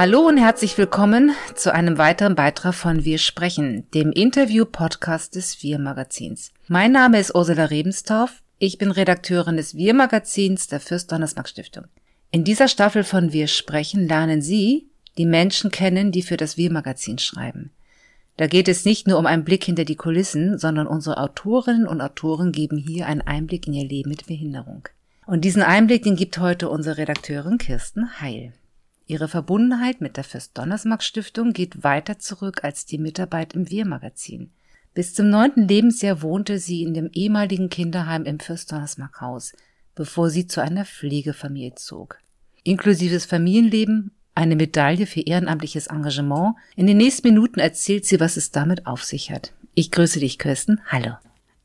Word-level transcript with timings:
Hallo 0.00 0.20
und 0.20 0.38
herzlich 0.38 0.78
willkommen 0.78 1.32
zu 1.54 1.74
einem 1.74 1.98
weiteren 1.98 2.34
Beitrag 2.34 2.74
von 2.74 3.04
Wir 3.04 3.18
sprechen, 3.18 3.86
dem 3.92 4.12
Interview-Podcast 4.12 5.34
des 5.34 5.62
Wir 5.62 5.78
Magazins. 5.78 6.52
Mein 6.68 6.92
Name 6.92 7.20
ist 7.20 7.34
Ursula 7.34 7.66
Rebenstorff. 7.66 8.40
Ich 8.58 8.78
bin 8.78 8.92
Redakteurin 8.92 9.58
des 9.58 9.74
Wir 9.74 9.92
Magazins 9.92 10.68
der 10.68 10.80
Fürst 10.80 11.12
Donnersmarck 11.12 11.50
Stiftung. 11.50 11.84
In 12.30 12.44
dieser 12.44 12.66
Staffel 12.66 13.04
von 13.04 13.34
Wir 13.34 13.46
sprechen 13.46 14.08
lernen 14.08 14.40
Sie 14.40 14.88
die 15.18 15.26
Menschen 15.26 15.70
kennen, 15.70 16.12
die 16.12 16.22
für 16.22 16.38
das 16.38 16.56
Wir 16.56 16.72
Magazin 16.72 17.18
schreiben. 17.18 17.70
Da 18.38 18.46
geht 18.46 18.68
es 18.68 18.86
nicht 18.86 19.06
nur 19.06 19.18
um 19.18 19.26
einen 19.26 19.44
Blick 19.44 19.64
hinter 19.64 19.84
die 19.84 19.96
Kulissen, 19.96 20.56
sondern 20.56 20.86
unsere 20.86 21.18
Autorinnen 21.18 21.86
und 21.86 22.00
Autoren 22.00 22.52
geben 22.52 22.78
hier 22.78 23.06
einen 23.06 23.20
Einblick 23.20 23.66
in 23.66 23.74
ihr 23.74 23.86
Leben 23.86 24.08
mit 24.08 24.26
Behinderung. 24.26 24.88
Und 25.26 25.44
diesen 25.44 25.62
Einblick, 25.62 26.04
den 26.04 26.16
gibt 26.16 26.38
heute 26.38 26.70
unsere 26.70 26.96
Redakteurin 26.96 27.58
Kirsten 27.58 28.18
Heil. 28.18 28.54
Ihre 29.10 29.26
Verbundenheit 29.26 30.00
mit 30.00 30.16
der 30.16 30.22
Fürst 30.22 30.56
Donnersmarck 30.56 31.02
Stiftung 31.02 31.52
geht 31.52 31.82
weiter 31.82 32.20
zurück 32.20 32.62
als 32.62 32.86
die 32.86 32.96
Mitarbeit 32.96 33.54
im 33.54 33.68
Wir-Magazin. 33.68 34.52
Bis 34.94 35.14
zum 35.14 35.30
neunten 35.30 35.66
Lebensjahr 35.66 36.22
wohnte 36.22 36.60
sie 36.60 36.84
in 36.84 36.94
dem 36.94 37.10
ehemaligen 37.12 37.70
Kinderheim 37.70 38.22
im 38.24 38.38
Fürst 38.38 38.70
Donnersmarck 38.70 39.20
Haus, 39.20 39.52
bevor 39.96 40.30
sie 40.30 40.46
zu 40.46 40.62
einer 40.62 40.84
Pflegefamilie 40.84 41.74
zog. 41.74 42.18
Inklusives 42.62 43.26
Familienleben 43.26 44.12
eine 44.36 44.54
Medaille 44.54 45.06
für 45.06 45.22
ehrenamtliches 45.22 45.88
Engagement. 45.88 46.54
In 46.76 46.86
den 46.86 46.98
nächsten 46.98 47.26
Minuten 47.26 47.58
erzählt 47.58 48.04
sie, 48.06 48.20
was 48.20 48.36
es 48.36 48.52
damit 48.52 48.86
auf 48.86 49.02
sich 49.02 49.32
hat. 49.32 49.52
Ich 49.74 49.90
grüße 49.90 50.20
dich, 50.20 50.38
Kirsten. 50.38 50.80
Hallo. 50.86 51.16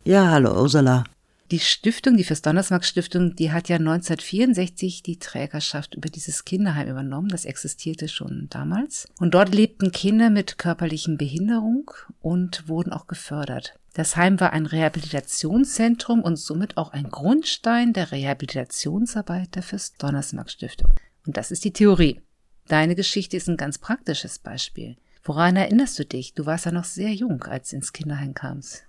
Ja, 0.03 0.31
hallo, 0.31 0.59
Ursula. 0.59 1.03
Die 1.51 1.59
Stiftung, 1.59 2.17
die 2.17 2.23
Fürst-Donnersmarck 2.23 2.83
Stiftung, 2.83 3.35
die 3.35 3.51
hat 3.51 3.69
ja 3.69 3.75
1964 3.75 5.03
die 5.03 5.19
Trägerschaft 5.19 5.93
über 5.93 6.09
dieses 6.09 6.43
Kinderheim 6.43 6.89
übernommen. 6.89 7.29
Das 7.29 7.45
existierte 7.45 8.07
schon 8.07 8.47
damals. 8.49 9.07
Und 9.19 9.35
dort 9.35 9.53
lebten 9.53 9.91
Kinder 9.91 10.31
mit 10.31 10.57
körperlichen 10.57 11.19
Behinderung 11.19 11.91
und 12.19 12.67
wurden 12.67 12.91
auch 12.91 13.05
gefördert. 13.05 13.75
Das 13.93 14.15
Heim 14.15 14.39
war 14.39 14.53
ein 14.53 14.65
Rehabilitationszentrum 14.65 16.23
und 16.23 16.37
somit 16.37 16.77
auch 16.77 16.93
ein 16.93 17.11
Grundstein 17.11 17.93
der 17.93 18.11
Rehabilitationsarbeit 18.11 19.53
der 19.53 19.61
Fürst-Donnersmarck 19.61 20.49
Stiftung. 20.49 20.91
Und 21.27 21.37
das 21.37 21.51
ist 21.51 21.63
die 21.63 21.73
Theorie. 21.73 22.21
Deine 22.67 22.95
Geschichte 22.95 23.37
ist 23.37 23.47
ein 23.47 23.57
ganz 23.57 23.77
praktisches 23.77 24.39
Beispiel. 24.39 24.97
Woran 25.23 25.55
erinnerst 25.55 25.99
du 25.99 26.05
dich? 26.05 26.33
Du 26.33 26.47
warst 26.47 26.65
ja 26.65 26.71
noch 26.71 26.85
sehr 26.85 27.13
jung, 27.13 27.43
als 27.43 27.69
du 27.69 27.75
ins 27.75 27.93
Kinderheim 27.93 28.33
kamst. 28.33 28.85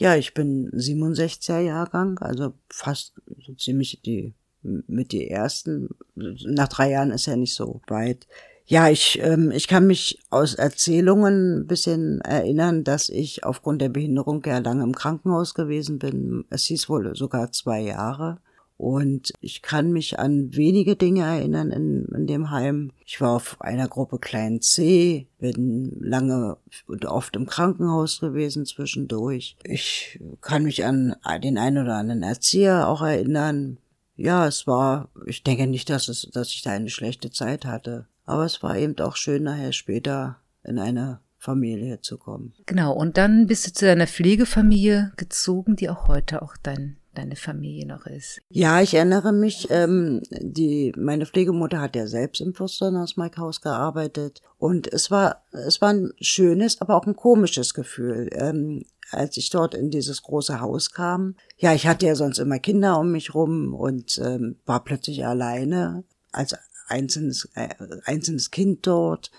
Ja, 0.00 0.16
ich 0.16 0.32
bin 0.32 0.70
67er 0.70 1.58
Jahrgang, 1.58 2.18
also 2.20 2.54
fast 2.70 3.20
so 3.38 3.52
ziemlich 3.52 4.00
die 4.00 4.32
mit 4.62 5.12
die 5.12 5.28
ersten. 5.28 5.90
Nach 6.14 6.68
drei 6.68 6.92
Jahren 6.92 7.10
ist 7.10 7.26
ja 7.26 7.36
nicht 7.36 7.54
so 7.54 7.82
weit. 7.86 8.26
Ja, 8.64 8.88
ich, 8.88 9.20
ähm, 9.22 9.50
ich 9.50 9.68
kann 9.68 9.86
mich 9.86 10.24
aus 10.30 10.54
Erzählungen 10.54 11.58
ein 11.58 11.66
bisschen 11.66 12.22
erinnern, 12.22 12.82
dass 12.82 13.10
ich 13.10 13.44
aufgrund 13.44 13.82
der 13.82 13.90
Behinderung 13.90 14.42
ja 14.46 14.56
lange 14.56 14.84
im 14.84 14.94
Krankenhaus 14.94 15.52
gewesen 15.52 15.98
bin. 15.98 16.46
Es 16.48 16.64
hieß 16.64 16.88
wohl 16.88 17.14
sogar 17.14 17.52
zwei 17.52 17.82
Jahre. 17.82 18.38
Und 18.80 19.34
ich 19.42 19.60
kann 19.60 19.92
mich 19.92 20.18
an 20.18 20.56
wenige 20.56 20.96
Dinge 20.96 21.20
erinnern 21.20 21.70
in, 21.70 22.06
in 22.16 22.26
dem 22.26 22.50
Heim. 22.50 22.92
Ich 23.04 23.20
war 23.20 23.36
auf 23.36 23.60
einer 23.60 23.88
Gruppe 23.88 24.18
Klein 24.18 24.62
C, 24.62 25.28
bin 25.38 25.98
lange 26.00 26.56
und 26.86 27.04
oft 27.04 27.36
im 27.36 27.44
Krankenhaus 27.44 28.20
gewesen 28.20 28.64
zwischendurch. 28.64 29.58
Ich 29.64 30.18
kann 30.40 30.62
mich 30.62 30.86
an 30.86 31.14
den 31.44 31.58
einen 31.58 31.76
oder 31.76 31.96
anderen 31.96 32.22
Erzieher 32.22 32.88
auch 32.88 33.02
erinnern. 33.02 33.76
Ja, 34.16 34.46
es 34.46 34.66
war, 34.66 35.10
ich 35.26 35.42
denke 35.42 35.66
nicht, 35.66 35.90
dass 35.90 36.08
es, 36.08 36.30
dass 36.32 36.48
ich 36.48 36.62
da 36.62 36.70
eine 36.70 36.88
schlechte 36.88 37.30
Zeit 37.30 37.66
hatte. 37.66 38.06
Aber 38.24 38.46
es 38.46 38.62
war 38.62 38.78
eben 38.78 38.98
auch 39.00 39.16
schön, 39.16 39.42
nachher 39.42 39.74
später 39.74 40.38
in 40.64 40.78
eine 40.78 41.20
Familie 41.36 42.00
zu 42.00 42.16
kommen. 42.16 42.54
Genau, 42.64 42.94
und 42.94 43.18
dann 43.18 43.46
bist 43.46 43.66
du 43.66 43.74
zu 43.74 43.84
deiner 43.84 44.06
Pflegefamilie 44.06 45.12
gezogen, 45.18 45.76
die 45.76 45.90
auch 45.90 46.08
heute 46.08 46.40
auch 46.40 46.56
dein 46.62 46.96
deine 47.20 47.36
Familie 47.36 47.86
noch 47.86 48.06
ist. 48.06 48.40
Ja, 48.48 48.80
ich 48.80 48.94
erinnere 48.94 49.32
mich, 49.32 49.68
ähm, 49.70 50.22
die, 50.30 50.92
meine 50.96 51.26
Pflegemutter 51.26 51.80
hat 51.80 51.96
ja 51.96 52.06
selbst 52.06 52.40
im 52.40 52.54
Fürsternhaus 52.54 53.60
gearbeitet 53.60 54.42
und 54.58 54.92
es 54.92 55.10
war, 55.10 55.42
es 55.52 55.80
war 55.80 55.90
ein 55.90 56.12
schönes, 56.20 56.80
aber 56.80 56.96
auch 56.96 57.06
ein 57.06 57.16
komisches 57.16 57.74
Gefühl. 57.74 58.30
Ähm, 58.32 58.84
als 59.12 59.36
ich 59.36 59.50
dort 59.50 59.74
in 59.74 59.90
dieses 59.90 60.22
große 60.22 60.60
Haus 60.60 60.92
kam. 60.92 61.34
Ja, 61.58 61.74
ich 61.74 61.88
hatte 61.88 62.06
ja 62.06 62.14
sonst 62.14 62.38
immer 62.38 62.60
Kinder 62.60 62.98
um 62.98 63.10
mich 63.10 63.34
rum 63.34 63.74
und 63.74 64.20
ähm, 64.24 64.56
war 64.66 64.84
plötzlich 64.84 65.26
alleine 65.26 66.04
als 66.30 66.54
einzelnes, 66.86 67.48
äh, 67.54 67.68
einzelnes 68.04 68.50
Kind 68.50 68.86
dort 68.86 69.32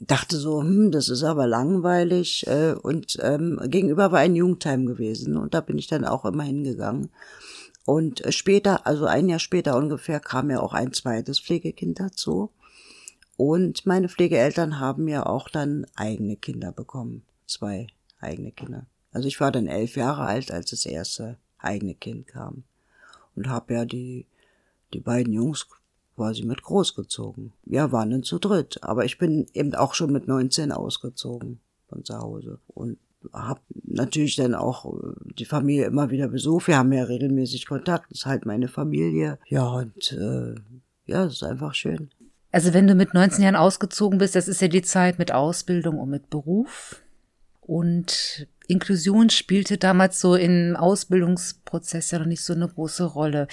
dachte 0.00 0.36
so, 0.36 0.60
hm, 0.60 0.90
das 0.90 1.08
ist 1.08 1.22
aber 1.22 1.46
langweilig. 1.46 2.46
Äh, 2.46 2.72
und 2.72 3.18
ähm, 3.22 3.60
gegenüber 3.64 4.12
war 4.12 4.20
ein 4.20 4.34
Jugendheim 4.34 4.86
gewesen 4.86 5.36
und 5.36 5.54
da 5.54 5.60
bin 5.60 5.78
ich 5.78 5.86
dann 5.86 6.04
auch 6.04 6.24
immer 6.24 6.44
hingegangen. 6.44 7.10
Und 7.84 8.24
äh, 8.24 8.32
später, 8.32 8.86
also 8.86 9.06
ein 9.06 9.28
Jahr 9.28 9.38
später 9.38 9.76
ungefähr, 9.76 10.20
kam 10.20 10.50
ja 10.50 10.60
auch 10.60 10.72
ein 10.72 10.92
zweites 10.92 11.38
Pflegekind 11.38 12.00
dazu. 12.00 12.50
Und 13.36 13.86
meine 13.86 14.08
Pflegeeltern 14.08 14.80
haben 14.80 15.08
ja 15.08 15.24
auch 15.24 15.48
dann 15.48 15.86
eigene 15.96 16.36
Kinder 16.36 16.72
bekommen. 16.72 17.22
Zwei 17.46 17.86
eigene 18.20 18.52
Kinder. 18.52 18.86
Also 19.12 19.28
ich 19.28 19.40
war 19.40 19.50
dann 19.50 19.66
elf 19.66 19.96
Jahre 19.96 20.24
alt, 20.24 20.50
als 20.50 20.70
das 20.70 20.86
erste 20.86 21.38
eigene 21.58 21.94
Kind 21.94 22.26
kam. 22.26 22.64
Und 23.34 23.48
habe 23.48 23.74
ja 23.74 23.84
die, 23.84 24.26
die 24.92 25.00
beiden 25.00 25.32
Jungs 25.32 25.66
quasi 26.16 26.44
mit 26.44 26.62
großgezogen. 26.62 27.52
Ja, 27.66 27.92
waren 27.92 28.10
dann 28.10 28.22
zu 28.22 28.38
dritt. 28.38 28.82
Aber 28.82 29.04
ich 29.04 29.18
bin 29.18 29.46
eben 29.54 29.74
auch 29.74 29.94
schon 29.94 30.12
mit 30.12 30.28
19 30.28 30.72
ausgezogen 30.72 31.60
von 31.88 32.04
zu 32.04 32.18
Hause. 32.18 32.58
Und 32.68 32.98
habe 33.32 33.60
natürlich 33.84 34.36
dann 34.36 34.54
auch 34.54 34.86
äh, 34.86 35.14
die 35.38 35.44
Familie 35.44 35.86
immer 35.86 36.10
wieder 36.10 36.28
besucht. 36.28 36.68
Wir 36.68 36.78
haben 36.78 36.92
ja 36.92 37.04
regelmäßig 37.04 37.66
Kontakt. 37.66 38.10
Das 38.10 38.20
ist 38.20 38.26
halt 38.26 38.46
meine 38.46 38.68
Familie. 38.68 39.38
Ja, 39.46 39.68
und 39.68 40.12
äh, 40.12 40.54
ja, 41.06 41.24
es 41.24 41.34
ist 41.34 41.42
einfach 41.42 41.74
schön. 41.74 42.10
Also 42.52 42.74
wenn 42.74 42.86
du 42.86 42.94
mit 42.94 43.14
19 43.14 43.44
Jahren 43.44 43.56
ausgezogen 43.56 44.18
bist, 44.18 44.34
das 44.34 44.48
ist 44.48 44.60
ja 44.60 44.68
die 44.68 44.82
Zeit 44.82 45.18
mit 45.18 45.32
Ausbildung 45.32 45.98
und 45.98 46.10
mit 46.10 46.30
Beruf. 46.30 47.02
Und 47.60 48.48
Inklusion 48.66 49.30
spielte 49.30 49.78
damals 49.78 50.20
so 50.20 50.34
im 50.34 50.74
Ausbildungsprozess 50.76 52.10
ja 52.10 52.18
noch 52.18 52.26
nicht 52.26 52.42
so 52.42 52.52
eine 52.52 52.66
große 52.66 53.04
Rolle. 53.04 53.46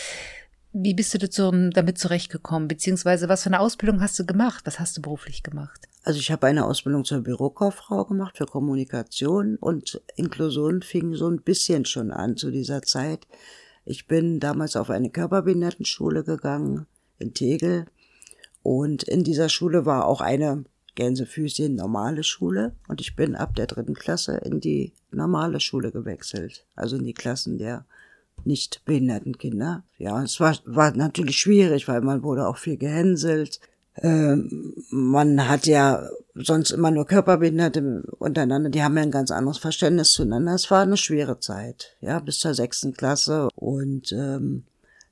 Wie 0.74 0.94
bist 0.94 1.14
du 1.14 1.18
dazu, 1.18 1.52
damit 1.72 1.98
zurechtgekommen? 1.98 2.68
Beziehungsweise 2.68 3.30
was 3.30 3.44
für 3.44 3.48
eine 3.48 3.60
Ausbildung 3.60 4.02
hast 4.02 4.20
du 4.20 4.26
gemacht? 4.26 4.66
Was 4.66 4.80
hast 4.80 4.98
du 4.98 5.02
beruflich 5.02 5.42
gemacht? 5.42 5.88
Also 6.04 6.20
ich 6.20 6.32
habe 6.32 6.48
eine 6.48 6.66
Ausbildung 6.66 7.04
zur 7.04 7.22
Bürokauffrau 7.22 8.06
gemacht 8.06 8.38
für 8.38 8.46
Kommunikation 8.46 9.58
und 9.58 10.02
Inklusion 10.16 10.82
fing 10.82 11.16
so 11.16 11.30
ein 11.30 11.42
bisschen 11.42 11.86
schon 11.86 12.12
an 12.12 12.38
zu 12.38 12.52
dieser 12.52 12.82
Zeit. 12.82 13.28
Ich 13.86 14.08
bin 14.08 14.40
damals 14.40 14.76
auf 14.76 14.90
eine 14.90 15.10
Körperbehindertenschule 15.10 16.24
gegangen 16.24 16.86
in 17.20 17.34
Tegel 17.34 17.86
und 18.62 19.04
in 19.04 19.24
dieser 19.24 19.50
Schule 19.50 19.86
war 19.86 20.06
auch 20.06 20.22
eine 20.22 20.66
Gänsefüßchen 20.96 21.76
normale 21.76 22.24
Schule 22.24 22.76
und 22.88 23.02
ich 23.02 23.16
bin 23.16 23.36
ab 23.36 23.56
der 23.56 23.68
dritten 23.68 23.94
Klasse 23.94 24.38
in 24.38 24.60
die 24.60 24.94
normale 25.12 25.60
Schule 25.60 25.92
gewechselt, 25.92 26.66
also 26.76 26.98
in 26.98 27.06
die 27.06 27.14
Klassen 27.14 27.58
der 27.58 27.86
nicht 28.46 28.84
behinderten 28.86 29.38
Kinder. 29.38 29.84
Ja, 29.98 30.22
es 30.24 30.40
war, 30.40 30.56
war 30.66 30.96
natürlich 30.96 31.38
schwierig, 31.38 31.88
weil 31.88 32.02
man 32.02 32.24
wurde 32.24 32.48
auch 32.48 32.58
viel 32.58 32.78
gehänselt. 32.78 33.60
Ähm, 34.02 34.74
man 34.90 35.48
hat 35.48 35.66
ja 35.66 36.08
sonst 36.36 36.72
immer 36.72 36.92
nur 36.92 37.06
Körperbehinderte 37.06 38.04
untereinander, 38.20 38.70
die 38.70 38.84
haben 38.84 38.96
ja 38.96 39.04
ein 39.04 39.12
ganz 39.12 39.32
anderes 39.32 39.58
Verständnis 39.58 40.12
zueinander. 40.12 40.54
Es 40.54 40.70
war 40.70 40.84
eine 40.84 40.98
schwere 40.98 41.40
Zeit, 41.40 41.96
ja, 42.00 42.20
bis 42.20 42.40
zur 42.40 42.54
sechsten 42.54 42.94
Klasse. 42.94 43.50
Und 43.56 44.12
ähm, 44.12 44.66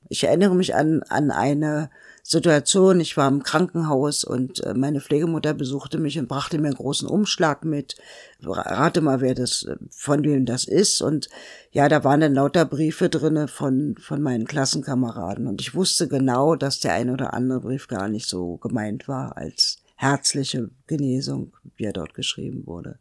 ich 0.08 0.24
erinnere 0.24 0.54
mich 0.54 0.74
an, 0.74 1.02
an 1.08 1.30
eine 1.30 1.90
Situation. 2.28 2.98
Ich 2.98 3.16
war 3.16 3.28
im 3.28 3.44
Krankenhaus 3.44 4.24
und 4.24 4.58
äh, 4.64 4.74
meine 4.74 5.00
Pflegemutter 5.00 5.54
besuchte 5.54 5.98
mich 5.98 6.18
und 6.18 6.26
brachte 6.26 6.58
mir 6.58 6.66
einen 6.66 6.76
großen 6.76 7.08
Umschlag 7.08 7.64
mit. 7.64 7.94
Rate 8.42 9.00
mal, 9.00 9.20
wer 9.20 9.36
das, 9.36 9.62
äh, 9.62 9.76
von 9.90 10.24
wem 10.24 10.44
das 10.44 10.64
ist. 10.64 11.02
Und 11.02 11.28
ja, 11.70 11.88
da 11.88 12.02
waren 12.02 12.20
dann 12.20 12.34
lauter 12.34 12.64
Briefe 12.64 13.08
drinne 13.08 13.46
von, 13.46 13.94
von 14.00 14.20
meinen 14.22 14.44
Klassenkameraden. 14.44 15.46
Und 15.46 15.60
ich 15.60 15.76
wusste 15.76 16.08
genau, 16.08 16.56
dass 16.56 16.80
der 16.80 16.94
ein 16.94 17.10
oder 17.10 17.32
andere 17.32 17.60
Brief 17.60 17.86
gar 17.86 18.08
nicht 18.08 18.28
so 18.28 18.56
gemeint 18.56 19.06
war 19.06 19.36
als 19.36 19.78
herzliche 19.94 20.70
Genesung, 20.88 21.52
wie 21.76 21.84
er 21.84 21.92
dort 21.92 22.14
geschrieben 22.14 22.66
wurde. 22.66 22.98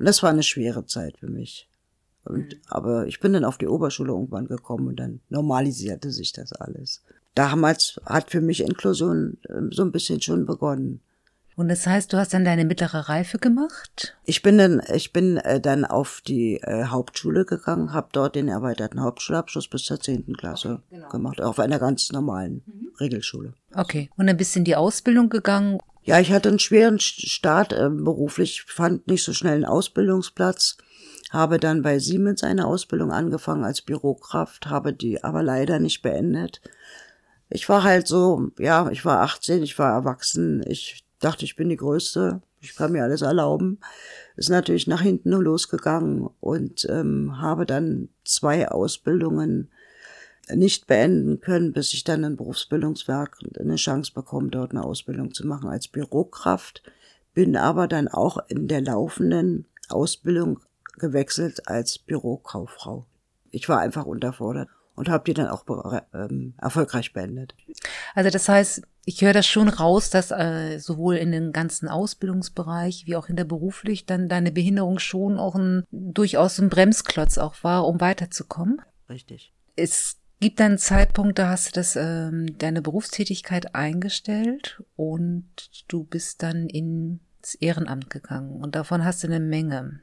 Und 0.00 0.06
das 0.06 0.24
war 0.24 0.30
eine 0.30 0.42
schwere 0.42 0.86
Zeit 0.86 1.18
für 1.18 1.28
mich. 1.30 1.68
Und, 2.24 2.54
mhm. 2.54 2.60
aber 2.66 3.06
ich 3.06 3.20
bin 3.20 3.32
dann 3.32 3.44
auf 3.44 3.58
die 3.58 3.68
Oberschule 3.68 4.10
irgendwann 4.10 4.48
gekommen 4.48 4.88
und 4.88 4.96
dann 4.96 5.20
normalisierte 5.28 6.10
sich 6.10 6.32
das 6.32 6.52
alles 6.52 7.02
damals 7.36 8.00
hat 8.04 8.30
für 8.30 8.40
mich 8.40 8.62
Inklusion 8.62 9.38
ähm, 9.48 9.70
so 9.70 9.82
ein 9.82 9.92
bisschen 9.92 10.20
schon 10.20 10.46
begonnen. 10.46 11.00
Und 11.56 11.68
das 11.68 11.86
heißt, 11.86 12.12
du 12.12 12.18
hast 12.18 12.34
dann 12.34 12.44
deine 12.44 12.66
mittlere 12.66 13.08
Reife 13.08 13.38
gemacht? 13.38 14.14
Ich 14.24 14.42
bin 14.42 14.58
dann, 14.58 14.82
ich 14.94 15.14
bin 15.14 15.38
äh, 15.38 15.58
dann 15.58 15.86
auf 15.86 16.20
die 16.26 16.56
äh, 16.62 16.84
Hauptschule 16.84 17.46
gegangen, 17.46 17.94
habe 17.94 18.08
dort 18.12 18.34
den 18.34 18.48
erweiterten 18.48 19.00
Hauptschulabschluss 19.00 19.68
bis 19.68 19.84
zur 19.84 19.98
zehnten 19.98 20.36
Klasse 20.36 20.82
okay, 20.86 20.96
genau. 20.96 21.08
gemacht, 21.08 21.40
auf 21.40 21.58
einer 21.58 21.78
ganz 21.78 22.12
normalen 22.12 22.62
mhm. 22.66 22.92
Regelschule. 23.00 23.54
Okay. 23.74 24.10
Und 24.18 24.26
dann 24.26 24.36
bist 24.36 24.54
du 24.54 24.58
in 24.58 24.64
die 24.66 24.76
Ausbildung 24.76 25.30
gegangen 25.30 25.78
Ja, 26.04 26.20
ich 26.20 26.30
hatte 26.30 26.50
einen 26.50 26.58
schweren 26.58 27.00
Start 27.00 27.72
äh, 27.72 27.88
beruflich, 27.88 28.64
fand 28.64 29.06
nicht 29.06 29.24
so 29.24 29.32
schnell 29.32 29.54
einen 29.54 29.64
Ausbildungsplatz, 29.64 30.76
habe 31.30 31.58
dann 31.58 31.80
bei 31.80 31.98
Siemens 31.98 32.44
eine 32.44 32.66
Ausbildung 32.66 33.12
angefangen 33.12 33.64
als 33.64 33.80
Bürokraft, 33.80 34.66
habe 34.66 34.92
die 34.92 35.24
aber 35.24 35.42
leider 35.42 35.78
nicht 35.78 36.02
beendet. 36.02 36.60
Ich 37.48 37.68
war 37.68 37.84
halt 37.84 38.06
so, 38.06 38.50
ja, 38.58 38.90
ich 38.90 39.04
war 39.04 39.20
18, 39.20 39.62
ich 39.62 39.78
war 39.78 39.92
erwachsen, 39.92 40.64
ich 40.66 41.04
dachte, 41.20 41.44
ich 41.44 41.56
bin 41.56 41.68
die 41.68 41.76
Größte, 41.76 42.40
ich 42.60 42.74
kann 42.74 42.92
mir 42.92 43.04
alles 43.04 43.22
erlauben. 43.22 43.78
Ist 44.36 44.50
natürlich 44.50 44.86
nach 44.86 45.00
hinten 45.00 45.30
losgegangen 45.30 46.28
und 46.40 46.86
ähm, 46.90 47.40
habe 47.40 47.64
dann 47.64 48.08
zwei 48.24 48.68
Ausbildungen 48.68 49.70
nicht 50.54 50.86
beenden 50.86 51.40
können, 51.40 51.72
bis 51.72 51.92
ich 51.92 52.04
dann 52.04 52.24
ein 52.24 52.36
Berufsbildungswerk 52.36 53.38
eine 53.58 53.76
Chance 53.76 54.12
bekomme, 54.14 54.48
dort 54.48 54.72
eine 54.72 54.84
Ausbildung 54.84 55.32
zu 55.32 55.46
machen 55.46 55.68
als 55.68 55.88
Bürokraft. 55.88 56.82
Bin 57.34 57.56
aber 57.56 57.88
dann 57.88 58.08
auch 58.08 58.38
in 58.48 58.68
der 58.68 58.80
laufenden 58.80 59.66
Ausbildung 59.88 60.60
gewechselt 60.98 61.68
als 61.68 61.98
Bürokauffrau. 61.98 63.06
Ich 63.50 63.68
war 63.68 63.80
einfach 63.80 64.06
unterfordert 64.06 64.68
und 64.96 65.08
habe 65.08 65.24
die 65.24 65.34
dann 65.34 65.48
auch 65.48 65.64
ähm, 66.12 66.54
erfolgreich 66.58 67.12
beendet. 67.12 67.54
Also 68.14 68.30
das 68.30 68.48
heißt, 68.48 68.82
ich 69.04 69.22
höre 69.22 69.32
das 69.32 69.46
schon 69.46 69.68
raus, 69.68 70.10
dass 70.10 70.32
äh, 70.32 70.78
sowohl 70.78 71.16
in 71.16 71.30
den 71.30 71.52
ganzen 71.52 71.88
Ausbildungsbereich 71.88 73.06
wie 73.06 73.14
auch 73.14 73.28
in 73.28 73.36
der 73.36 73.44
beruflich 73.44 74.06
dann 74.06 74.28
deine 74.28 74.50
Behinderung 74.50 74.98
schon 74.98 75.38
auch 75.38 75.54
ein 75.54 75.84
durchaus 75.92 76.58
ein 76.58 76.70
Bremsklotz 76.70 77.38
auch 77.38 77.62
war, 77.62 77.86
um 77.86 78.00
weiterzukommen. 78.00 78.80
Richtig. 79.08 79.52
Es 79.76 80.16
gibt 80.40 80.58
dann 80.58 80.78
Zeitpunkt, 80.78 81.38
da 81.38 81.50
hast 81.50 81.68
du 81.68 81.72
das, 81.72 81.94
ähm, 81.96 82.58
deine 82.58 82.82
Berufstätigkeit 82.82 83.74
eingestellt 83.74 84.82
und 84.96 85.46
du 85.88 86.04
bist 86.04 86.42
dann 86.42 86.66
ins 86.68 87.54
Ehrenamt 87.60 88.10
gegangen 88.10 88.60
und 88.62 88.74
davon 88.74 89.04
hast 89.04 89.22
du 89.22 89.28
eine 89.28 89.40
Menge. 89.40 90.00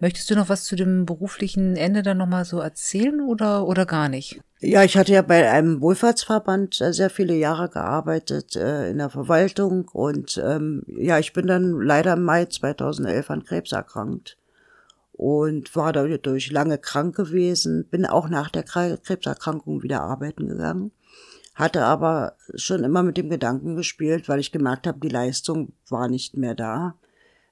Möchtest 0.00 0.30
du 0.30 0.36
noch 0.36 0.48
was 0.48 0.64
zu 0.64 0.76
dem 0.76 1.06
beruflichen 1.06 1.76
Ende 1.76 2.02
dann 2.02 2.18
nochmal 2.18 2.44
so 2.44 2.60
erzählen 2.60 3.20
oder, 3.20 3.66
oder 3.66 3.84
gar 3.84 4.08
nicht? 4.08 4.40
Ja, 4.60 4.84
ich 4.84 4.96
hatte 4.96 5.12
ja 5.12 5.22
bei 5.22 5.50
einem 5.50 5.80
Wohlfahrtsverband 5.80 6.80
äh, 6.80 6.92
sehr 6.92 7.10
viele 7.10 7.34
Jahre 7.34 7.68
gearbeitet 7.68 8.54
äh, 8.54 8.90
in 8.90 8.98
der 8.98 9.10
Verwaltung 9.10 9.88
und 9.88 10.40
ähm, 10.44 10.82
ja, 10.86 11.18
ich 11.18 11.32
bin 11.32 11.46
dann 11.46 11.80
leider 11.80 12.14
im 12.14 12.24
Mai 12.24 12.44
2011 12.44 13.30
an 13.30 13.44
Krebs 13.44 13.72
erkrankt 13.72 14.36
und 15.12 15.74
war 15.74 15.92
dadurch 15.92 16.50
lange 16.52 16.78
krank 16.78 17.16
gewesen, 17.16 17.86
bin 17.88 18.06
auch 18.06 18.28
nach 18.28 18.50
der 18.50 18.62
Krebserkrankung 18.62 19.82
wieder 19.82 20.02
arbeiten 20.02 20.46
gegangen, 20.48 20.92
hatte 21.54 21.84
aber 21.84 22.34
schon 22.54 22.84
immer 22.84 23.02
mit 23.02 23.16
dem 23.16 23.30
Gedanken 23.30 23.74
gespielt, 23.74 24.28
weil 24.28 24.38
ich 24.38 24.52
gemerkt 24.52 24.86
habe, 24.86 25.00
die 25.00 25.08
Leistung 25.08 25.72
war 25.88 26.08
nicht 26.08 26.36
mehr 26.36 26.54
da, 26.54 26.94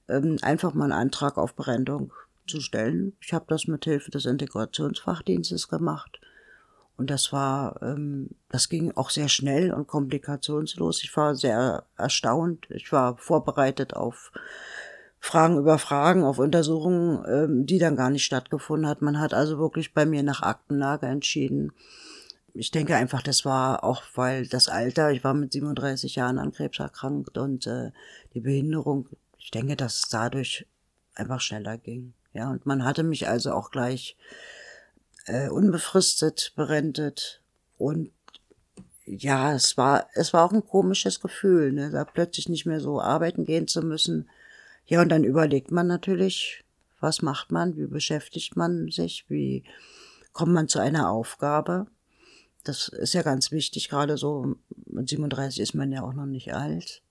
ähm, 0.08 0.38
einfach 0.42 0.74
mal 0.74 0.84
einen 0.84 0.92
Antrag 0.92 1.38
auf 1.38 1.54
Berentung 1.54 2.12
zu 2.46 2.60
stellen. 2.60 3.16
Ich 3.20 3.32
habe 3.32 3.46
das 3.48 3.66
mit 3.66 3.84
Hilfe 3.84 4.10
des 4.10 4.26
Integrationsfachdienstes 4.26 5.68
gemacht. 5.68 6.20
Und 6.96 7.10
das 7.10 7.32
war, 7.32 7.80
ähm, 7.82 8.30
das 8.48 8.68
ging 8.68 8.92
auch 8.92 9.10
sehr 9.10 9.28
schnell 9.28 9.72
und 9.72 9.86
komplikationslos. 9.86 11.02
Ich 11.02 11.14
war 11.16 11.34
sehr 11.34 11.84
erstaunt. 11.96 12.66
Ich 12.70 12.90
war 12.90 13.18
vorbereitet 13.18 13.94
auf 13.94 14.32
Fragen 15.18 15.58
über 15.58 15.78
Fragen, 15.78 16.22
auf 16.22 16.38
Untersuchungen, 16.38 17.24
ähm, 17.28 17.66
die 17.66 17.78
dann 17.78 17.96
gar 17.96 18.10
nicht 18.10 18.24
stattgefunden 18.24 18.88
hat. 18.88 19.02
Man 19.02 19.18
hat 19.18 19.34
also 19.34 19.58
wirklich 19.58 19.92
bei 19.92 20.06
mir 20.06 20.22
nach 20.22 20.42
Aktenlage 20.42 21.06
entschieden. 21.06 21.72
Ich 22.54 22.70
denke 22.70 22.96
einfach, 22.96 23.22
das 23.22 23.44
war 23.44 23.84
auch, 23.84 24.02
weil 24.14 24.46
das 24.46 24.68
Alter, 24.68 25.10
ich 25.10 25.24
war 25.24 25.34
mit 25.34 25.52
37 25.52 26.14
Jahren 26.14 26.38
an 26.38 26.52
Krebs 26.52 26.78
erkrankt 26.78 27.36
und 27.36 27.66
äh, 27.66 27.90
die 28.32 28.40
Behinderung, 28.40 29.08
ich 29.36 29.50
denke, 29.50 29.76
dass 29.76 29.96
es 29.96 30.08
dadurch 30.08 30.66
einfach 31.14 31.40
schneller 31.40 31.76
ging. 31.76 32.14
Ja, 32.36 32.50
und 32.50 32.66
man 32.66 32.84
hatte 32.84 33.02
mich 33.02 33.28
also 33.28 33.52
auch 33.52 33.70
gleich 33.70 34.14
äh, 35.24 35.48
unbefristet 35.48 36.52
berentet 36.54 37.42
und 37.78 38.10
ja, 39.06 39.54
es 39.54 39.78
war, 39.78 40.08
es 40.12 40.34
war 40.34 40.44
auch 40.44 40.52
ein 40.52 40.66
komisches 40.66 41.20
Gefühl, 41.20 41.72
ne, 41.72 41.90
da 41.90 42.04
plötzlich 42.04 42.50
nicht 42.50 42.66
mehr 42.66 42.80
so 42.80 43.00
arbeiten 43.00 43.46
gehen 43.46 43.68
zu 43.68 43.80
müssen, 43.80 44.28
ja, 44.84 45.00
und 45.00 45.08
dann 45.08 45.24
überlegt 45.24 45.70
man 45.70 45.86
natürlich, 45.86 46.62
was 47.00 47.22
macht 47.22 47.50
man, 47.50 47.74
wie 47.78 47.86
beschäftigt 47.86 48.54
man 48.54 48.90
sich, 48.90 49.24
wie 49.28 49.64
kommt 50.34 50.52
man 50.52 50.68
zu 50.68 50.78
einer 50.78 51.10
Aufgabe. 51.10 51.86
Das 52.64 52.88
ist 52.88 53.14
ja 53.14 53.22
ganz 53.22 53.50
wichtig, 53.50 53.88
gerade 53.88 54.18
so 54.18 54.56
mit 54.84 55.08
37 55.08 55.60
ist 55.60 55.74
man 55.74 55.90
ja 55.90 56.02
auch 56.02 56.12
noch 56.12 56.26
nicht 56.26 56.52
alt. 56.52 57.02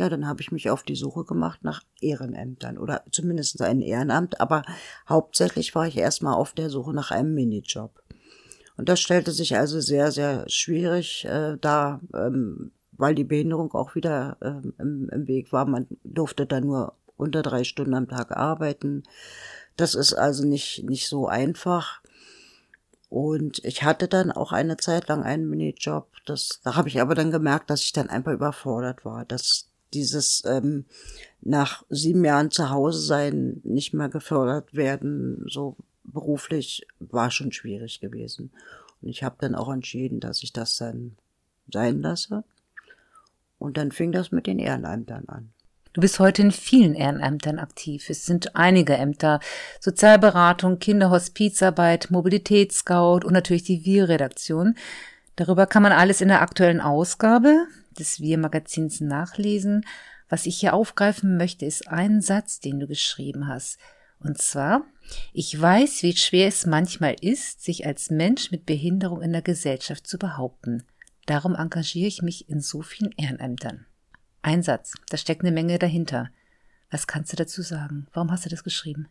Ja, 0.00 0.08
dann 0.08 0.26
habe 0.26 0.40
ich 0.40 0.50
mich 0.50 0.70
auf 0.70 0.82
die 0.82 0.96
Suche 0.96 1.24
gemacht 1.24 1.60
nach 1.62 1.82
Ehrenämtern 2.00 2.78
oder 2.78 3.04
zumindest 3.12 3.60
ein 3.60 3.82
Ehrenamt, 3.82 4.40
aber 4.40 4.62
hauptsächlich 5.06 5.74
war 5.74 5.86
ich 5.86 5.98
erstmal 5.98 6.32
auf 6.32 6.54
der 6.54 6.70
Suche 6.70 6.94
nach 6.94 7.10
einem 7.10 7.34
Minijob. 7.34 8.02
Und 8.78 8.88
das 8.88 8.98
stellte 8.98 9.30
sich 9.30 9.58
also 9.58 9.78
sehr, 9.78 10.10
sehr 10.10 10.48
schwierig 10.48 11.26
äh, 11.26 11.58
dar. 11.60 12.00
Ähm, 12.14 12.72
weil 12.92 13.14
die 13.14 13.24
Behinderung 13.24 13.72
auch 13.72 13.94
wieder 13.94 14.38
ähm, 14.40 14.72
im, 14.78 15.10
im 15.10 15.28
Weg 15.28 15.52
war. 15.52 15.66
Man 15.66 15.86
durfte 16.02 16.46
da 16.46 16.62
nur 16.62 16.94
unter 17.18 17.42
drei 17.42 17.64
Stunden 17.64 17.92
am 17.92 18.08
Tag 18.08 18.34
arbeiten. 18.34 19.02
Das 19.76 19.94
ist 19.94 20.14
also 20.14 20.46
nicht, 20.46 20.84
nicht 20.88 21.08
so 21.08 21.26
einfach. 21.26 22.00
Und 23.10 23.62
ich 23.64 23.82
hatte 23.82 24.08
dann 24.08 24.32
auch 24.32 24.52
eine 24.52 24.78
Zeit 24.78 25.08
lang 25.08 25.22
einen 25.22 25.50
Minijob. 25.50 26.08
Das, 26.24 26.60
da 26.64 26.76
habe 26.76 26.88
ich 26.88 27.02
aber 27.02 27.14
dann 27.14 27.30
gemerkt, 27.30 27.68
dass 27.68 27.82
ich 27.82 27.92
dann 27.92 28.08
einfach 28.08 28.32
überfordert 28.32 29.04
war, 29.04 29.26
dass 29.26 29.69
dieses 29.94 30.42
ähm, 30.46 30.84
nach 31.40 31.84
sieben 31.88 32.24
Jahren 32.24 32.50
zu 32.50 32.70
Hause 32.70 33.00
sein 33.00 33.60
nicht 33.64 33.94
mehr 33.94 34.08
gefördert 34.08 34.74
werden, 34.74 35.44
so 35.48 35.76
beruflich, 36.04 36.86
war 36.98 37.30
schon 37.30 37.52
schwierig 37.52 38.00
gewesen. 38.00 38.50
Und 39.00 39.08
ich 39.08 39.22
habe 39.22 39.36
dann 39.38 39.54
auch 39.54 39.72
entschieden, 39.72 40.20
dass 40.20 40.42
ich 40.42 40.52
das 40.52 40.76
dann 40.76 41.16
sein 41.72 42.00
lasse. 42.00 42.44
Und 43.58 43.76
dann 43.76 43.92
fing 43.92 44.12
das 44.12 44.32
mit 44.32 44.46
den 44.46 44.58
Ehrenämtern 44.58 45.28
an. 45.28 45.50
Du 45.92 46.00
bist 46.00 46.20
heute 46.20 46.42
in 46.42 46.52
vielen 46.52 46.94
Ehrenämtern 46.94 47.58
aktiv. 47.58 48.08
Es 48.08 48.24
sind 48.24 48.54
einige 48.54 48.94
Ämter. 48.94 49.40
Sozialberatung, 49.80 50.78
Kinderhospizarbeit, 50.78 52.10
Mobilitätsscout 52.10 53.24
und 53.24 53.32
natürlich 53.32 53.64
die 53.64 53.84
Wir-Redaktion. 53.84 54.76
Darüber 55.34 55.66
kann 55.66 55.82
man 55.82 55.92
alles 55.92 56.20
in 56.20 56.28
der 56.28 56.42
aktuellen 56.42 56.80
Ausgabe 56.80 57.66
des 58.00 58.20
Wir-Magazins 58.20 59.00
nachlesen. 59.00 59.86
Was 60.28 60.46
ich 60.46 60.58
hier 60.58 60.74
aufgreifen 60.74 61.36
möchte, 61.36 61.66
ist 61.66 61.88
ein 61.88 62.20
Satz, 62.20 62.60
den 62.60 62.80
du 62.80 62.86
geschrieben 62.86 63.46
hast. 63.46 63.78
Und 64.18 64.38
zwar, 64.38 64.84
ich 65.32 65.58
weiß, 65.58 66.02
wie 66.02 66.16
schwer 66.16 66.48
es 66.48 66.66
manchmal 66.66 67.16
ist, 67.20 67.62
sich 67.62 67.86
als 67.86 68.10
Mensch 68.10 68.50
mit 68.50 68.66
Behinderung 68.66 69.22
in 69.22 69.32
der 69.32 69.42
Gesellschaft 69.42 70.06
zu 70.06 70.18
behaupten. 70.18 70.84
Darum 71.26 71.54
engagiere 71.54 72.08
ich 72.08 72.22
mich 72.22 72.48
in 72.48 72.60
so 72.60 72.82
vielen 72.82 73.12
Ehrenämtern. 73.12 73.86
Ein 74.42 74.62
Satz, 74.62 74.94
da 75.08 75.16
steckt 75.16 75.42
eine 75.42 75.52
Menge 75.52 75.78
dahinter. 75.78 76.30
Was 76.90 77.06
kannst 77.06 77.32
du 77.32 77.36
dazu 77.36 77.62
sagen? 77.62 78.06
Warum 78.12 78.30
hast 78.30 78.44
du 78.44 78.48
das 78.48 78.64
geschrieben? 78.64 79.08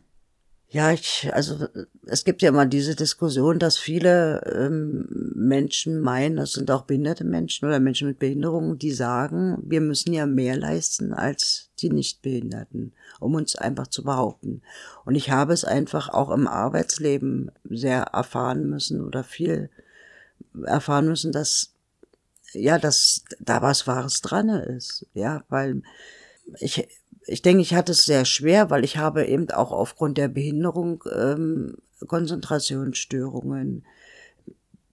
Ja, 0.72 0.92
ich, 0.92 1.28
also 1.32 1.66
es 2.06 2.24
gibt 2.24 2.42
ja 2.42 2.50
immer 2.50 2.64
diese 2.64 2.94
Diskussion, 2.94 3.58
dass 3.58 3.76
viele 3.76 4.40
ähm, 4.54 5.32
Menschen 5.34 6.00
meinen, 6.00 6.36
das 6.36 6.52
sind 6.52 6.70
auch 6.70 6.82
behinderte 6.82 7.24
Menschen 7.24 7.66
oder 7.66 7.80
Menschen 7.80 8.06
mit 8.06 8.20
Behinderungen, 8.20 8.78
die 8.78 8.92
sagen, 8.92 9.58
wir 9.62 9.80
müssen 9.80 10.12
ja 10.12 10.26
mehr 10.26 10.56
leisten 10.56 11.12
als 11.12 11.70
die 11.80 11.90
Nichtbehinderten, 11.90 12.92
um 13.18 13.34
uns 13.34 13.56
einfach 13.56 13.88
zu 13.88 14.04
behaupten. 14.04 14.62
Und 15.04 15.16
ich 15.16 15.32
habe 15.32 15.52
es 15.54 15.64
einfach 15.64 16.08
auch 16.08 16.30
im 16.30 16.46
Arbeitsleben 16.46 17.50
sehr 17.68 18.02
erfahren 18.02 18.70
müssen 18.70 19.04
oder 19.04 19.24
viel 19.24 19.70
erfahren 20.64 21.08
müssen, 21.08 21.32
dass 21.32 21.72
ja, 22.52 22.78
dass 22.78 23.24
da 23.40 23.60
was 23.62 23.88
Wahres 23.88 24.22
dran 24.22 24.48
ist. 24.48 25.06
Ja, 25.14 25.42
weil 25.48 25.82
ich, 26.58 26.88
ich 27.26 27.42
denke, 27.42 27.62
ich 27.62 27.74
hatte 27.74 27.92
es 27.92 28.04
sehr 28.04 28.24
schwer, 28.24 28.70
weil 28.70 28.84
ich 28.84 28.96
habe 28.96 29.26
eben 29.26 29.50
auch 29.50 29.72
aufgrund 29.72 30.18
der 30.18 30.28
Behinderung 30.28 31.04
ähm, 31.12 31.76
Konzentrationsstörungen. 32.06 33.84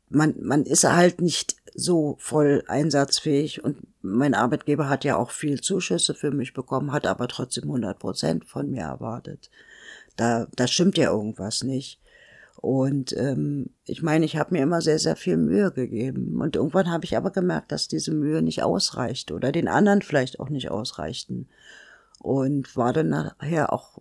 Man, 0.09 0.35
man 0.41 0.63
ist 0.63 0.83
halt 0.83 1.21
nicht 1.21 1.57
so 1.73 2.15
voll 2.19 2.63
einsatzfähig 2.67 3.63
und 3.63 3.77
mein 4.01 4.33
Arbeitgeber 4.33 4.89
hat 4.89 5.03
ja 5.03 5.17
auch 5.17 5.31
viel 5.31 5.61
Zuschüsse 5.61 6.13
für 6.13 6.31
mich 6.31 6.53
bekommen, 6.53 6.91
hat 6.91 7.05
aber 7.05 7.27
trotzdem 7.27 7.65
100 7.65 7.99
Prozent 7.99 8.45
von 8.45 8.71
mir 8.71 8.83
erwartet. 8.83 9.49
Da, 10.15 10.47
da 10.55 10.67
stimmt 10.67 10.97
ja 10.97 11.11
irgendwas 11.11 11.63
nicht. 11.63 11.99
Und 12.59 13.15
ähm, 13.15 13.69
ich 13.85 14.01
meine, 14.01 14.25
ich 14.25 14.35
habe 14.35 14.55
mir 14.55 14.63
immer 14.63 14.81
sehr, 14.81 14.97
sehr 14.97 15.15
viel 15.15 15.37
Mühe 15.37 15.71
gegeben. 15.71 16.41
Und 16.41 16.55
irgendwann 16.55 16.89
habe 16.91 17.05
ich 17.05 17.15
aber 17.15 17.29
gemerkt, 17.29 17.71
dass 17.71 17.87
diese 17.87 18.11
Mühe 18.11 18.41
nicht 18.41 18.63
ausreicht 18.63 19.31
oder 19.31 19.51
den 19.51 19.67
anderen 19.67 20.01
vielleicht 20.01 20.39
auch 20.39 20.49
nicht 20.49 20.71
ausreichten. 20.71 21.47
Und 22.27 22.75
war 22.75 22.91
dann 22.91 23.07
nachher 23.07 23.71
auch 23.71 23.99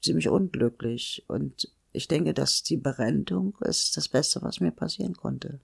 ziemlich 0.00 0.28
unglücklich. 0.28 1.24
Und 1.26 1.68
ich 1.92 2.06
denke, 2.06 2.32
dass 2.32 2.62
die 2.62 2.76
Berentung 2.76 3.56
ist 3.60 3.96
das 3.96 4.08
Beste, 4.08 4.40
was 4.42 4.60
mir 4.60 4.70
passieren 4.70 5.16
konnte. 5.16 5.58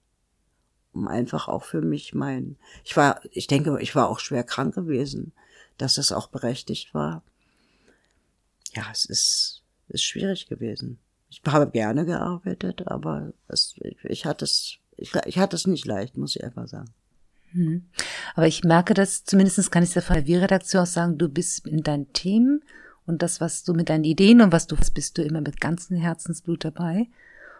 um 0.93 1.07
einfach 1.07 1.47
auch 1.47 1.63
für 1.63 1.81
mich 1.81 2.13
mein, 2.13 2.57
ich 2.83 2.95
war, 2.95 3.21
ich 3.31 3.47
denke, 3.47 3.77
ich 3.81 3.95
war 3.95 4.09
auch 4.09 4.19
schwer 4.19 4.43
krank 4.43 4.75
gewesen, 4.75 5.33
dass 5.77 5.95
das 5.95 6.11
auch 6.11 6.27
berechtigt 6.27 6.93
war. 6.93 7.23
Ja, 8.73 8.85
es 8.91 9.05
ist, 9.05 9.63
ist 9.87 10.03
schwierig 10.03 10.47
gewesen. 10.47 10.99
Ich 11.29 11.41
habe 11.47 11.71
gerne 11.71 12.05
gearbeitet, 12.05 12.87
aber 12.87 13.33
es, 13.47 13.75
ich 14.03 14.25
hatte 14.25 14.45
es, 14.45 14.77
ich, 14.97 15.13
ich 15.25 15.39
hatte 15.39 15.55
es 15.55 15.67
nicht 15.67 15.85
leicht, 15.85 16.17
muss 16.17 16.35
ich 16.35 16.43
einfach 16.43 16.67
sagen. 16.67 16.93
Hm. 17.53 17.85
Aber 18.35 18.47
ich 18.47 18.63
merke 18.63 18.93
das, 18.93 19.23
zumindest 19.23 19.71
kann 19.71 19.83
ich 19.83 19.89
es 19.89 19.93
der 19.93 20.01
VW-Redaktion 20.03 20.83
auch 20.83 20.87
sagen, 20.87 21.17
du 21.17 21.29
bist 21.29 21.65
in 21.67 21.83
deinem 21.83 22.11
Team 22.13 22.61
und 23.05 23.21
das, 23.21 23.41
was 23.41 23.63
du 23.63 23.73
mit 23.73 23.89
deinen 23.89 24.03
Ideen 24.03 24.41
und 24.41 24.51
was 24.51 24.67
du 24.67 24.77
hast, 24.77 24.91
bist 24.91 25.17
du 25.17 25.21
immer 25.21 25.41
mit 25.41 25.61
ganzem 25.61 25.97
Herzensblut 25.97 26.65
dabei 26.65 27.07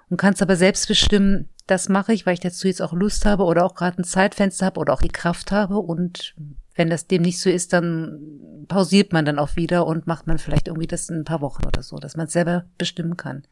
und 0.09 0.17
kannst 0.17 0.41
aber 0.41 0.55
selbst 0.55 0.87
bestimmen, 0.87 1.49
das 1.67 1.89
mache 1.89 2.13
ich, 2.13 2.25
weil 2.25 2.33
ich 2.33 2.39
dazu 2.39 2.67
jetzt 2.67 2.81
auch 2.81 2.93
Lust 2.93 3.25
habe 3.25 3.43
oder 3.43 3.65
auch 3.65 3.75
gerade 3.75 4.01
ein 4.01 4.03
Zeitfenster 4.03 4.65
habe 4.65 4.79
oder 4.79 4.93
auch 4.93 5.01
die 5.01 5.07
Kraft 5.07 5.51
habe 5.51 5.77
und 5.77 6.35
wenn 6.75 6.89
das 6.89 7.07
dem 7.07 7.21
nicht 7.21 7.39
so 7.39 7.49
ist, 7.49 7.71
dann 7.73 8.65
pausiert 8.67 9.13
man 9.13 9.25
dann 9.25 9.39
auch 9.39 9.55
wieder 9.55 9.85
und 9.85 10.07
macht 10.07 10.27
man 10.27 10.39
vielleicht 10.39 10.67
irgendwie 10.67 10.87
das 10.87 11.09
in 11.09 11.17
ein 11.17 11.25
paar 11.25 11.41
Wochen 11.41 11.65
oder 11.65 11.83
so, 11.83 11.97
dass 11.97 12.17
man 12.17 12.25
es 12.25 12.33
selber 12.33 12.65
bestimmen 12.77 13.15
kann. 13.15 13.43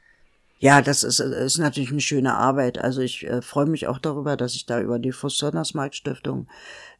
Ja, 0.63 0.83
das 0.83 1.03
ist, 1.03 1.19
ist 1.19 1.57
natürlich 1.57 1.89
eine 1.89 2.01
schöne 2.01 2.35
Arbeit. 2.35 2.77
Also 2.77 3.01
ich 3.01 3.25
äh, 3.25 3.41
freue 3.41 3.65
mich 3.65 3.87
auch 3.87 3.97
darüber, 3.97 4.37
dass 4.37 4.53
ich 4.53 4.67
da 4.67 4.79
über 4.79 4.99
die 4.99 5.11
Fuß-Sonnersmarkt 5.11 5.95
Stiftung 5.95 6.47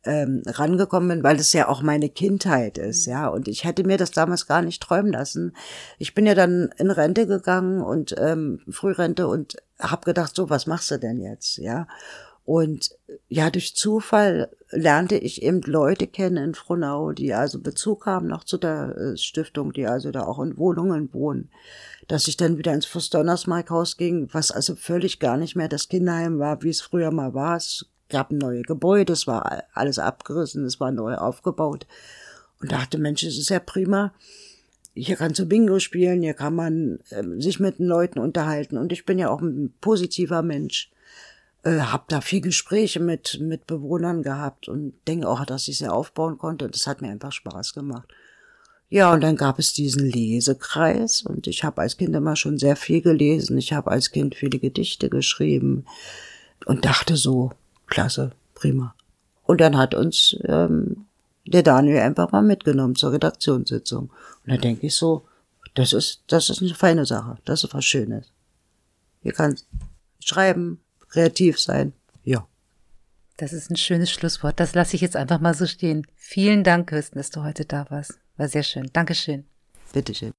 ähm, 0.04 0.42
rangekommen 0.48 1.10
bin, 1.10 1.24
weil 1.24 1.36
es 1.36 1.54
ja 1.54 1.68
auch 1.68 1.84
meine 1.84 2.10
Kindheit 2.10 2.80
ist, 2.80 3.06
ja. 3.06 3.28
Und 3.28 3.48
ich 3.48 3.64
hätte 3.64 3.84
mir 3.84 3.98
das 3.98 4.10
damals 4.10 4.48
gar 4.48 4.64
nicht 4.64 4.82
träumen 4.82 5.12
lassen. 5.12 5.56
Ich 6.00 6.16
bin 6.16 6.26
ja 6.26 6.34
dann 6.34 6.72
in 6.78 6.90
Rente 6.90 7.28
gegangen 7.28 7.82
und 7.84 8.16
ähm, 8.18 8.62
Frührente 8.68 9.28
und 9.28 9.58
habe 9.80 10.06
gedacht, 10.06 10.36
so, 10.36 10.50
was 10.50 10.66
machst 10.66 10.90
du 10.90 10.98
denn 10.98 11.20
jetzt, 11.22 11.58
ja? 11.58 11.88
Und 12.44 12.90
ja, 13.30 13.52
durch 13.52 13.76
Zufall 13.76 14.50
lernte 14.72 15.18
ich 15.18 15.44
eben 15.44 15.62
Leute 15.62 16.08
kennen 16.08 16.38
in 16.38 16.56
Frohnau, 16.56 17.12
die 17.12 17.36
also 17.36 17.60
Bezug 17.60 18.08
haben 18.08 18.26
noch 18.26 18.44
zu 18.44 18.58
der 18.58 18.96
äh, 18.98 19.18
Stiftung, 19.18 19.72
die 19.72 19.86
also 19.86 20.10
da 20.10 20.24
auch 20.24 20.40
in 20.40 20.58
Wohnungen 20.58 21.14
wohnen 21.14 21.52
dass 22.12 22.28
ich 22.28 22.36
dann 22.36 22.58
wieder 22.58 22.74
ins 22.74 22.86
Fuß-Donnersmark-Haus 22.88 23.96
ging, 23.96 24.28
was 24.34 24.52
also 24.52 24.76
völlig 24.76 25.20
gar 25.20 25.38
nicht 25.38 25.56
mehr 25.56 25.70
das 25.70 25.88
Kinderheim 25.88 26.40
war, 26.40 26.62
wie 26.62 26.68
es 26.68 26.82
früher 26.82 27.10
mal 27.10 27.34
war. 27.34 27.56
Es 27.56 27.86
gab 28.10 28.34
neue 28.34 28.64
Gebäude, 28.64 29.14
es 29.14 29.28
war 29.28 29.64
alles 29.74 29.98
abgerissen, 29.98 30.66
es 30.66 30.82
war 30.82 30.92
neu 30.92 31.16
aufgebaut. 31.16 31.88
Und 32.60 32.74
dachte, 32.74 32.98
Mensch, 32.98 33.24
es 33.24 33.38
ist 33.38 33.48
ja 33.48 33.60
prima. 33.60 34.14
Hier 34.94 35.16
kannst 35.16 35.40
du 35.40 35.46
Bingo 35.46 35.80
spielen, 35.80 36.22
hier 36.22 36.34
kann 36.34 36.54
man 36.54 37.00
äh, 37.12 37.24
sich 37.42 37.62
mit 37.62 37.80
den 37.80 37.88
Leuten 37.88 38.20
unterhalten. 38.20 38.78
Und 38.78 38.92
ich 38.92 39.06
bin 39.06 39.18
ja 39.18 39.30
auch 39.30 39.40
ein 39.40 39.74
positiver 39.80 40.42
Mensch. 40.42 40.92
Äh, 41.64 41.80
hab 41.80 42.10
da 42.10 42.20
viel 42.20 42.42
Gespräche 42.42 43.00
mit, 43.00 43.40
mit 43.40 43.68
Bewohnern 43.68 44.22
gehabt 44.22 44.68
und 44.68 44.96
denke 45.08 45.30
auch, 45.30 45.46
dass 45.46 45.70
ich 45.70 45.78
sie 45.78 45.88
aufbauen 45.88 46.38
konnte. 46.38 46.68
Das 46.68 46.88
hat 46.88 47.02
mir 47.02 47.10
einfach 47.10 47.32
Spaß 47.32 47.74
gemacht. 47.74 48.10
Ja, 48.92 49.14
und 49.14 49.22
dann 49.22 49.38
gab 49.38 49.58
es 49.58 49.72
diesen 49.72 50.06
Lesekreis 50.06 51.22
und 51.22 51.48
ich 51.48 51.64
habe 51.64 51.80
als 51.82 51.96
Kind 51.96 52.14
immer 52.14 52.36
schon 52.36 52.58
sehr 52.58 52.76
viel 52.76 53.02
gelesen. 53.02 53.58
Ich 53.58 53.72
habe 53.72 53.90
als 53.90 54.12
Kind 54.12 54.36
viele 54.36 54.60
Gedichte 54.60 55.10
geschrieben 55.10 55.86
und 56.66 56.84
dachte 56.84 57.16
so, 57.16 57.54
klasse, 57.88 58.34
prima. 58.54 58.94
Und 59.44 59.62
dann 59.62 59.78
hat 59.78 59.96
uns 59.96 60.36
ähm, 60.44 61.06
der 61.46 61.64
Daniel 61.64 62.00
einfach 62.00 62.34
mal 62.34 62.42
mitgenommen 62.42 62.96
zur 62.96 63.14
Redaktionssitzung. 63.14 64.10
Und 64.10 64.52
da 64.52 64.58
denke 64.58 64.88
ich 64.88 64.96
so, 64.98 65.26
das 65.74 65.94
ist, 65.94 66.24
das 66.28 66.50
ist 66.50 66.62
eine 66.62 66.76
feine 66.76 67.06
Sache, 67.06 67.38
das 67.46 67.64
ist 67.64 67.74
was 67.74 67.86
Schönes. 67.86 68.30
Hier 69.24 69.32
kann 69.32 69.56
schreiben, 70.20 70.82
kreativ 71.08 71.62
sein, 71.62 71.94
ja. 72.26 72.46
Das 73.38 73.54
ist 73.54 73.72
ein 73.72 73.78
schönes 73.78 74.12
Schlusswort. 74.12 74.60
Das 74.60 74.76
lasse 74.76 74.98
ich 74.98 75.02
jetzt 75.02 75.16
einfach 75.16 75.40
mal 75.40 75.54
so 75.54 75.66
stehen. 75.66 76.06
Vielen 76.18 76.66
Dank, 76.66 76.90
Kirsten, 76.90 77.20
dass 77.20 77.30
du 77.30 77.42
heute 77.42 77.64
da 77.64 77.86
warst. 77.90 78.20
War 78.42 78.48
sehr 78.48 78.64
schön. 78.64 78.90
Dankeschön. 78.92 79.44
Bitteschön. 79.94 80.32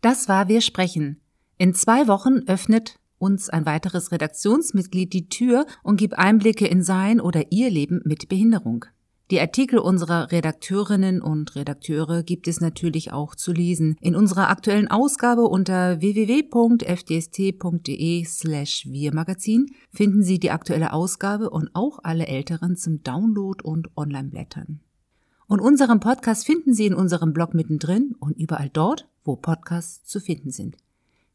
Das 0.00 0.28
war 0.28 0.46
Wir 0.46 0.60
sprechen. 0.60 1.20
In 1.58 1.74
zwei 1.74 2.06
Wochen 2.06 2.44
öffnet 2.46 3.00
uns 3.18 3.48
ein 3.48 3.66
weiteres 3.66 4.12
Redaktionsmitglied 4.12 5.12
die 5.12 5.28
Tür 5.28 5.66
und 5.82 5.96
gibt 5.96 6.16
Einblicke 6.16 6.68
in 6.68 6.84
sein 6.84 7.20
oder 7.20 7.50
ihr 7.50 7.68
Leben 7.68 8.00
mit 8.04 8.28
Behinderung. 8.28 8.84
Die 9.32 9.40
Artikel 9.40 9.80
unserer 9.80 10.30
Redakteurinnen 10.30 11.20
und 11.20 11.56
Redakteure 11.56 12.22
gibt 12.22 12.46
es 12.46 12.60
natürlich 12.60 13.12
auch 13.12 13.34
zu 13.34 13.50
lesen. 13.50 13.96
In 14.00 14.14
unserer 14.14 14.48
aktuellen 14.48 14.86
Ausgabe 14.86 15.42
unter 15.42 16.00
www.fdst.de 16.00 16.84
slash 18.24 18.86
Wir-Magazin 18.88 19.66
finden 19.90 20.22
Sie 20.22 20.38
die 20.38 20.52
aktuelle 20.52 20.92
Ausgabe 20.92 21.50
und 21.50 21.70
auch 21.74 21.98
alle 22.04 22.28
älteren 22.28 22.76
zum 22.76 23.02
Download 23.02 23.64
und 23.64 23.88
Online-Blättern. 23.96 24.78
Und 25.46 25.60
unseren 25.60 26.00
Podcast 26.00 26.46
finden 26.46 26.74
Sie 26.74 26.86
in 26.86 26.94
unserem 26.94 27.32
Blog 27.32 27.54
mittendrin 27.54 28.14
und 28.18 28.38
überall 28.38 28.70
dort, 28.72 29.08
wo 29.24 29.36
Podcasts 29.36 30.04
zu 30.04 30.20
finden 30.20 30.50
sind. 30.50 30.76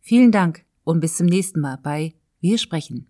Vielen 0.02 0.32
Dank 0.32 0.64
und 0.84 1.00
bis 1.00 1.18
zum 1.18 1.28
nächsten 1.28 1.60
Mal 1.60 1.78
bei 1.78 2.14
Wir 2.40 2.58
sprechen. 2.58 3.08